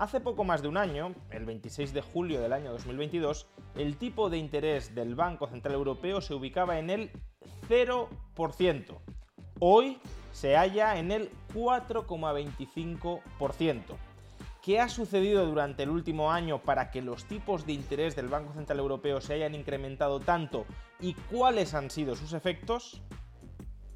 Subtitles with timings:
[0.00, 4.30] Hace poco más de un año, el 26 de julio del año 2022, el tipo
[4.30, 7.10] de interés del Banco Central Europeo se ubicaba en el
[7.68, 8.98] 0%.
[9.58, 9.98] Hoy
[10.32, 13.82] se halla en el 4,25%.
[14.62, 18.54] ¿Qué ha sucedido durante el último año para que los tipos de interés del Banco
[18.54, 20.64] Central Europeo se hayan incrementado tanto
[20.98, 23.02] y cuáles han sido sus efectos?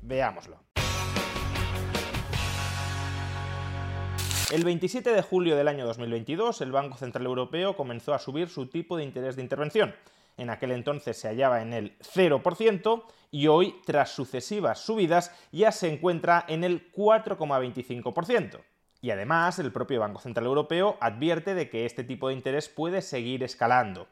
[0.02, 0.63] Veámoslo.
[4.54, 8.66] El 27 de julio del año 2022, el Banco Central Europeo comenzó a subir su
[8.66, 9.92] tipo de interés de intervención.
[10.36, 15.92] En aquel entonces se hallaba en el 0% y hoy, tras sucesivas subidas, ya se
[15.92, 18.60] encuentra en el 4,25%.
[19.02, 23.02] Y además, el propio Banco Central Europeo advierte de que este tipo de interés puede
[23.02, 24.06] seguir escalando.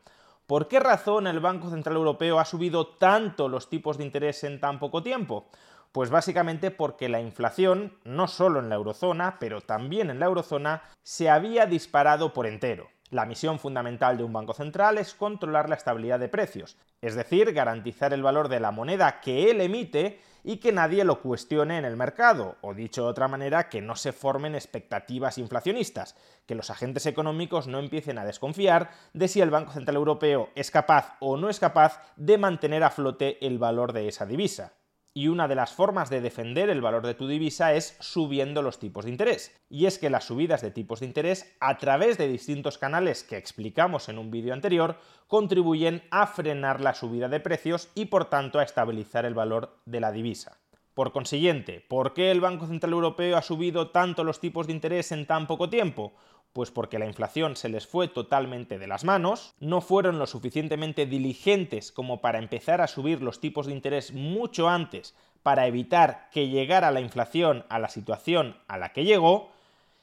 [0.49, 4.59] ¿Por qué razón el Banco Central Europeo ha subido tanto los tipos de interés en
[4.59, 5.47] tan poco tiempo?
[5.93, 10.83] Pues básicamente porque la inflación, no solo en la eurozona, pero también en la eurozona,
[11.03, 12.89] se había disparado por entero.
[13.11, 17.53] La misión fundamental de un banco central es controlar la estabilidad de precios, es decir,
[17.53, 21.85] garantizar el valor de la moneda que él emite y que nadie lo cuestione en
[21.85, 26.71] el mercado, o dicho de otra manera, que no se formen expectativas inflacionistas, que los
[26.71, 31.37] agentes económicos no empiecen a desconfiar de si el Banco Central Europeo es capaz o
[31.37, 34.73] no es capaz de mantener a flote el valor de esa divisa.
[35.15, 38.79] Y una de las formas de defender el valor de tu divisa es subiendo los
[38.79, 39.55] tipos de interés.
[39.69, 43.37] Y es que las subidas de tipos de interés a través de distintos canales que
[43.37, 44.97] explicamos en un vídeo anterior
[45.27, 50.01] contribuyen a frenar la subida de precios y por tanto a estabilizar el valor de
[50.01, 50.57] la divisa.
[50.95, 55.11] Por consiguiente, ¿por qué el Banco Central Europeo ha subido tanto los tipos de interés
[55.13, 56.13] en tan poco tiempo?
[56.53, 61.07] Pues porque la inflación se les fue totalmente de las manos, no fueron lo suficientemente
[61.07, 66.49] diligentes como para empezar a subir los tipos de interés mucho antes para evitar que
[66.49, 69.51] llegara la inflación a la situación a la que llegó,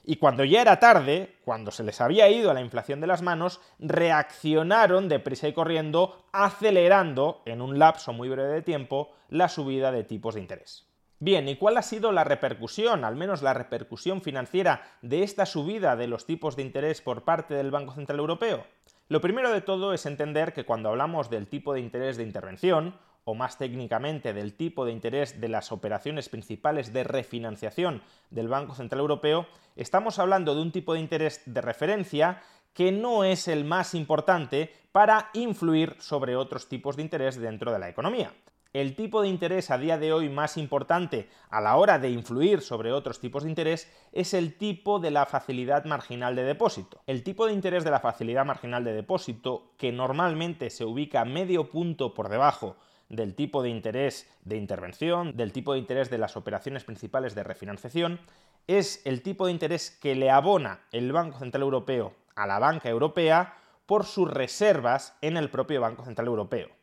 [0.04, 3.22] y cuando ya era tarde, cuando se les había ido a la inflación de las
[3.22, 9.92] manos, reaccionaron deprisa y corriendo, acelerando en un lapso muy breve de tiempo la subida
[9.92, 10.89] de tipos de interés.
[11.22, 15.98] Bien, ¿y cuál ha sido la repercusión, al menos la repercusión financiera, de esta subida
[15.98, 18.66] de los tipos de interés por parte del Banco Central Europeo?
[19.10, 22.96] Lo primero de todo es entender que cuando hablamos del tipo de interés de intervención,
[23.26, 28.74] o más técnicamente del tipo de interés de las operaciones principales de refinanciación del Banco
[28.74, 32.42] Central Europeo, estamos hablando de un tipo de interés de referencia
[32.74, 37.80] que no es el más importante para influir sobre otros tipos de interés dentro de
[37.80, 38.32] la economía.
[38.72, 42.62] El tipo de interés a día de hoy más importante a la hora de influir
[42.62, 47.02] sobre otros tipos de interés es el tipo de la facilidad marginal de depósito.
[47.08, 51.72] El tipo de interés de la facilidad marginal de depósito, que normalmente se ubica medio
[51.72, 52.76] punto por debajo
[53.10, 57.44] del tipo de interés de intervención, del tipo de interés de las operaciones principales de
[57.44, 58.20] refinanciación,
[58.68, 62.88] es el tipo de interés que le abona el Banco Central Europeo a la banca
[62.88, 63.56] europea
[63.88, 66.79] por sus reservas en el propio Banco Central Europeo.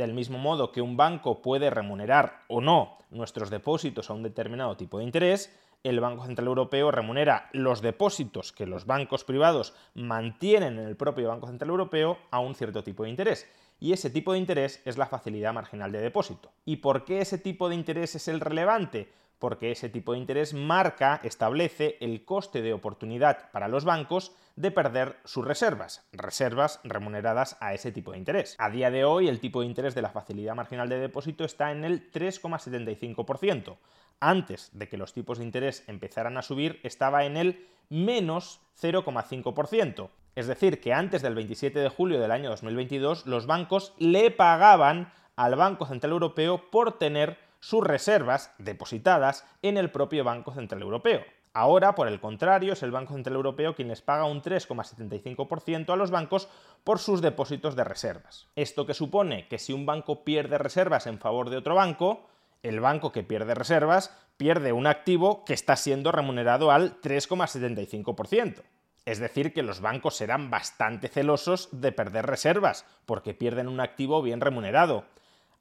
[0.00, 4.74] Del mismo modo que un banco puede remunerar o no nuestros depósitos a un determinado
[4.74, 10.78] tipo de interés, el Banco Central Europeo remunera los depósitos que los bancos privados mantienen
[10.78, 13.46] en el propio Banco Central Europeo a un cierto tipo de interés.
[13.80, 16.52] Y ese tipo de interés es la facilidad marginal de depósito.
[16.64, 19.08] ¿Y por qué ese tipo de interés es el relevante?
[19.40, 24.70] porque ese tipo de interés marca, establece el coste de oportunidad para los bancos de
[24.70, 28.54] perder sus reservas, reservas remuneradas a ese tipo de interés.
[28.58, 31.72] A día de hoy el tipo de interés de la facilidad marginal de depósito está
[31.72, 33.78] en el 3,75%.
[34.20, 40.10] Antes de que los tipos de interés empezaran a subir estaba en el menos 0,5%.
[40.34, 45.12] Es decir, que antes del 27 de julio del año 2022 los bancos le pagaban
[45.36, 51.22] al Banco Central Europeo por tener sus reservas depositadas en el propio Banco Central Europeo.
[51.52, 55.96] Ahora, por el contrario, es el Banco Central Europeo quien les paga un 3,75% a
[55.96, 56.48] los bancos
[56.84, 58.48] por sus depósitos de reservas.
[58.54, 62.28] Esto que supone que si un banco pierde reservas en favor de otro banco,
[62.62, 68.62] el banco que pierde reservas pierde un activo que está siendo remunerado al 3,75%.
[69.04, 74.22] Es decir, que los bancos serán bastante celosos de perder reservas, porque pierden un activo
[74.22, 75.04] bien remunerado.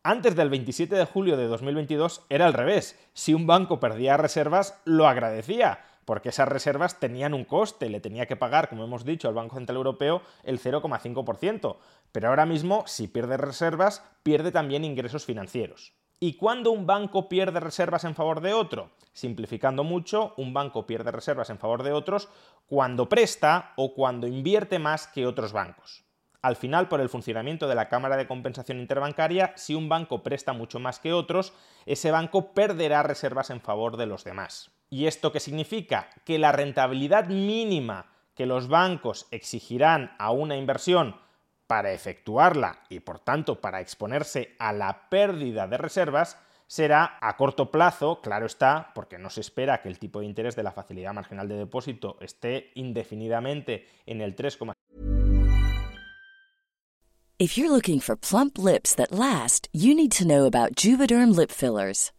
[0.03, 2.97] Antes del 27 de julio de 2022 era al revés.
[3.13, 8.25] Si un banco perdía reservas, lo agradecía, porque esas reservas tenían un coste, le tenía
[8.25, 11.77] que pagar, como hemos dicho, al Banco Central Europeo el 0,5%.
[12.11, 15.93] Pero ahora mismo, si pierde reservas, pierde también ingresos financieros.
[16.21, 18.91] ¿Y cuándo un banco pierde reservas en favor de otro?
[19.13, 22.27] Simplificando mucho, un banco pierde reservas en favor de otros
[22.67, 26.03] cuando presta o cuando invierte más que otros bancos.
[26.41, 30.51] Al final, por el funcionamiento de la Cámara de Compensación Interbancaria, si un banco presta
[30.51, 31.53] mucho más que otros,
[31.85, 34.71] ese banco perderá reservas en favor de los demás.
[34.89, 36.09] ¿Y esto qué significa?
[36.25, 41.15] Que la rentabilidad mínima que los bancos exigirán a una inversión
[41.69, 46.35] para efectuarla y por tanto para exponerse a la pérdida de reservas
[46.65, 50.55] será a corto plazo, claro está, porque no se espera que el tipo de interés
[50.55, 54.73] de la facilidad marginal de depósito esté indefinidamente en el 3,5%.
[57.37, 61.51] If you're looking for plump lips that last, you need to know about Juvederm lip
[61.51, 62.11] fillers.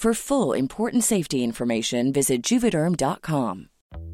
[0.00, 3.68] For full important safety information, visit juvederm.com.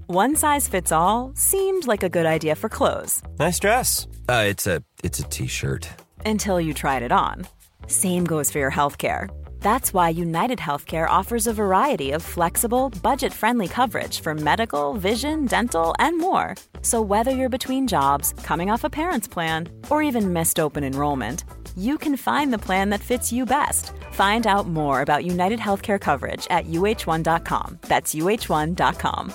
[0.08, 4.08] One size fits all seemed like a good idea for clothes Nice dress.
[4.28, 5.88] Uh, it's a it's a t-shirt.
[6.24, 7.46] until you tried it on.
[7.86, 9.28] Same goes for your healthcare.
[9.60, 15.46] That's why United Healthcare offers a variety of flexible, budget friendly coverage for medical, vision,
[15.46, 16.56] dental, and more.
[16.82, 21.44] So, whether you're between jobs, coming off a parent's plan, or even missed open enrollment,
[21.76, 23.92] you can find the plan that fits you best.
[24.12, 27.78] Find out more about United Healthcare coverage at uh1.com.
[27.82, 29.32] That's uh1.com.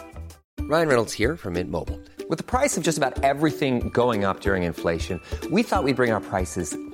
[0.62, 2.00] Ryan Reynolds here from Mint Mobile.
[2.30, 5.20] With the price of just about everything going up during inflation,
[5.52, 6.78] we thought we'd bring our prices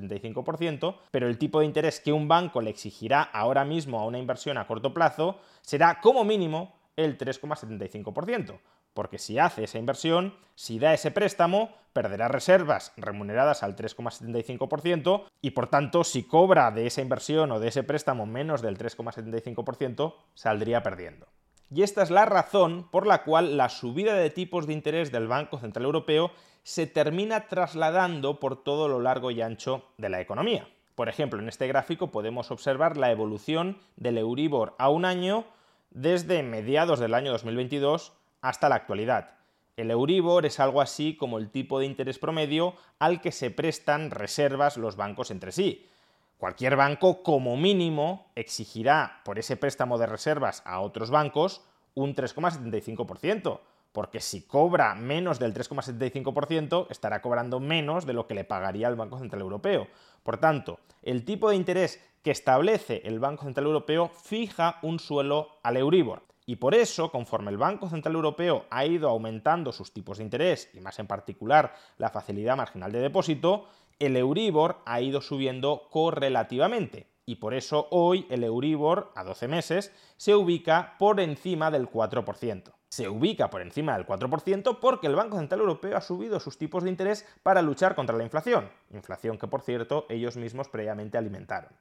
[0.00, 4.18] 75%, pero el tipo de interés que un banco le exigirá ahora mismo a una
[4.18, 8.58] inversión a corto plazo será como mínimo el 3,75%,
[8.94, 15.50] porque si hace esa inversión, si da ese préstamo, perderá reservas remuneradas al 3,75% y
[15.50, 20.82] por tanto si cobra de esa inversión o de ese préstamo menos del 3,75%, saldría
[20.82, 21.26] perdiendo.
[21.70, 25.26] Y esta es la razón por la cual la subida de tipos de interés del
[25.26, 26.30] Banco Central Europeo
[26.66, 30.68] se termina trasladando por todo lo largo y ancho de la economía.
[30.96, 35.44] Por ejemplo, en este gráfico podemos observar la evolución del Euribor a un año
[35.90, 39.34] desde mediados del año 2022 hasta la actualidad.
[39.76, 44.10] El Euribor es algo así como el tipo de interés promedio al que se prestan
[44.10, 45.88] reservas los bancos entre sí.
[46.36, 51.62] Cualquier banco, como mínimo, exigirá por ese préstamo de reservas a otros bancos
[51.94, 53.60] un 3,75%,
[53.96, 58.94] porque si cobra menos del 3,75%, estará cobrando menos de lo que le pagaría el
[58.94, 59.88] Banco Central Europeo.
[60.22, 65.48] Por tanto, el tipo de interés que establece el Banco Central Europeo fija un suelo
[65.62, 66.24] al Euribor.
[66.44, 70.68] Y por eso, conforme el Banco Central Europeo ha ido aumentando sus tipos de interés,
[70.74, 73.64] y más en particular la facilidad marginal de depósito,
[73.98, 77.06] el Euribor ha ido subiendo correlativamente.
[77.28, 82.72] Y por eso hoy el Euribor a 12 meses se ubica por encima del 4%.
[82.88, 86.84] Se ubica por encima del 4% porque el Banco Central Europeo ha subido sus tipos
[86.84, 88.70] de interés para luchar contra la inflación.
[88.92, 91.72] Inflación que, por cierto, ellos mismos previamente alimentaron.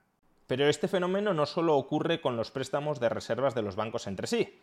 [0.47, 4.25] Pero este fenómeno no solo ocurre con los préstamos de reservas de los bancos entre
[4.25, 4.59] sí.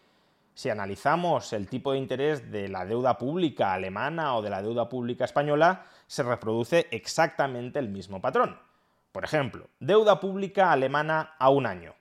[0.55, 4.89] Si analizamos el tipo de interés de la deuda pública alemana o de la deuda
[4.89, 8.59] pública española, se reproduce exactamente el mismo patrón.
[9.12, 11.95] Por ejemplo, deuda pública alemana a un año.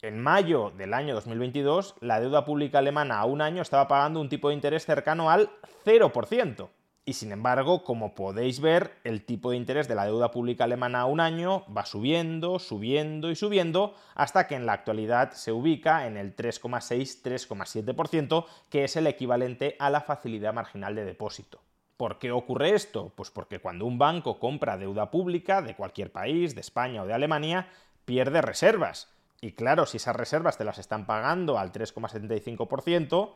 [0.00, 4.30] En mayo del año 2022, la deuda pública alemana a un año estaba pagando un
[4.30, 5.50] tipo de interés cercano al
[5.84, 6.70] 0%.
[7.04, 11.00] Y sin embargo, como podéis ver, el tipo de interés de la deuda pública alemana
[11.00, 16.06] a un año va subiendo, subiendo y subiendo, hasta que en la actualidad se ubica
[16.06, 21.60] en el 3,6-3,7%, que es el equivalente a la facilidad marginal de depósito.
[21.98, 23.12] ¿Por qué ocurre esto?
[23.16, 27.12] Pues porque cuando un banco compra deuda pública de cualquier país, de España o de
[27.12, 27.68] Alemania,
[28.04, 29.08] pierde reservas.
[29.40, 33.32] Y claro, si esas reservas te las están pagando al 3,75%,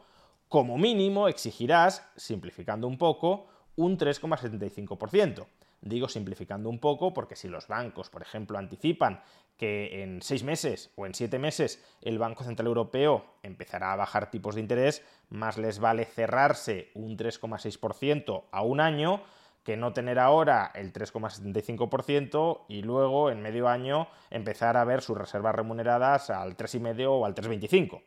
[0.49, 5.45] como mínimo exigirás, simplificando un poco, un 3,75%.
[5.83, 9.21] Digo simplificando un poco porque si los bancos, por ejemplo, anticipan
[9.57, 14.31] que en seis meses o en siete meses el Banco Central Europeo empezará a bajar
[14.31, 19.23] tipos de interés, más les vale cerrarse un 3,6% a un año
[19.65, 25.19] que no tener ahora el 3,75% y luego en medio año empezar a ver sus
[25.19, 28.03] reservas remuneradas al 3,5 o al 3,25.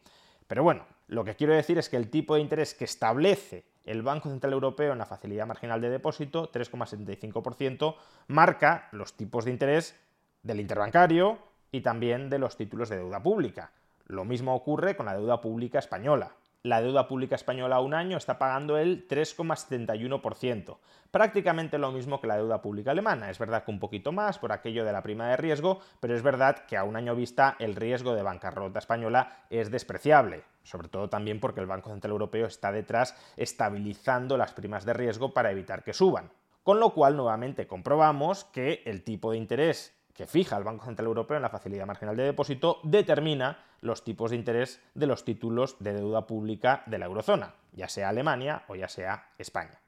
[0.48, 4.02] Pero bueno, lo que quiero decir es que el tipo de interés que establece el
[4.02, 7.96] Banco Central Europeo en la facilidad marginal de depósito, 3,75%,
[8.28, 10.00] marca los tipos de interés
[10.42, 11.38] del interbancario
[11.72, 13.72] y también de los títulos de deuda pública.
[14.08, 16.36] Lo mismo ocurre con la deuda pública española
[16.66, 20.78] la deuda pública española a un año está pagando el 3,71%,
[21.12, 23.30] prácticamente lo mismo que la deuda pública alemana.
[23.30, 26.24] Es verdad que un poquito más por aquello de la prima de riesgo, pero es
[26.24, 31.08] verdad que a un año vista el riesgo de bancarrota española es despreciable, sobre todo
[31.08, 35.84] también porque el Banco Central Europeo está detrás estabilizando las primas de riesgo para evitar
[35.84, 36.32] que suban.
[36.64, 41.08] Con lo cual, nuevamente comprobamos que el tipo de interés que fija el Banco Central
[41.08, 45.76] Europeo en la facilidad marginal de depósito determina los tipos de interés de los títulos
[45.80, 49.80] de deuda pública de la eurozona, ya sea Alemania o ya sea España.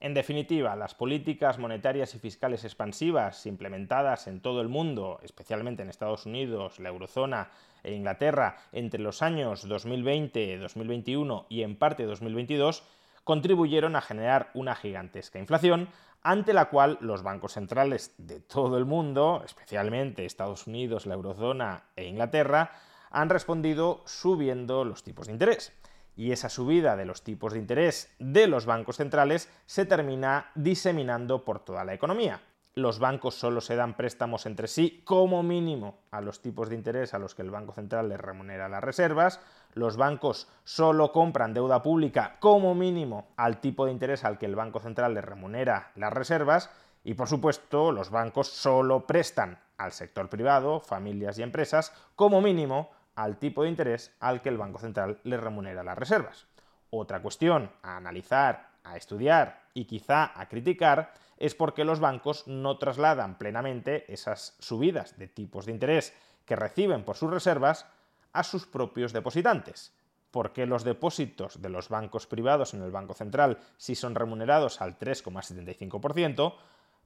[0.00, 5.88] En definitiva, las políticas monetarias y fiscales expansivas implementadas en todo el mundo, especialmente en
[5.88, 7.50] Estados Unidos, la eurozona
[7.82, 12.84] e Inglaterra, entre los años 2020, 2021 y en parte 2022,
[13.28, 15.90] contribuyeron a generar una gigantesca inflación,
[16.22, 21.90] ante la cual los bancos centrales de todo el mundo, especialmente Estados Unidos, la eurozona
[21.94, 22.72] e Inglaterra,
[23.10, 25.74] han respondido subiendo los tipos de interés.
[26.16, 31.44] Y esa subida de los tipos de interés de los bancos centrales se termina diseminando
[31.44, 32.40] por toda la economía
[32.74, 37.14] los bancos solo se dan préstamos entre sí como mínimo a los tipos de interés
[37.14, 39.40] a los que el Banco Central les remunera las reservas,
[39.74, 44.56] los bancos solo compran deuda pública como mínimo al tipo de interés al que el
[44.56, 46.70] Banco Central les remunera las reservas
[47.04, 52.90] y por supuesto los bancos solo prestan al sector privado, familias y empresas como mínimo
[53.14, 56.46] al tipo de interés al que el Banco Central les remunera las reservas.
[56.90, 62.78] Otra cuestión a analizar, a estudiar y quizá a criticar es porque los bancos no
[62.78, 66.12] trasladan plenamente esas subidas de tipos de interés
[66.44, 67.86] que reciben por sus reservas
[68.32, 69.92] a sus propios depositantes.
[70.30, 74.98] Porque los depósitos de los bancos privados en el Banco Central sí son remunerados al
[74.98, 76.54] 3,75%,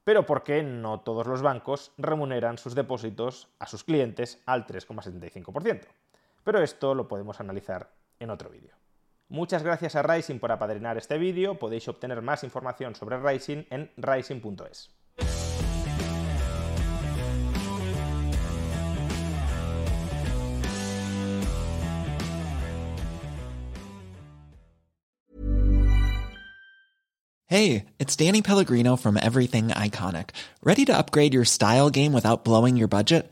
[0.03, 5.87] pero porque no todos los bancos remuneran sus depósitos a sus clientes al 3,75%.
[6.43, 8.82] Pero esto lo podemos analizar en otro vídeo.
[9.29, 11.57] Muchas gracias a Rising por apadrinar este vídeo.
[11.57, 14.91] Podéis obtener más información sobre Rising en rising.es.
[27.53, 30.31] Hey, it's Danny Pellegrino from Everything Iconic.
[30.63, 33.31] Ready to upgrade your style game without blowing your budget?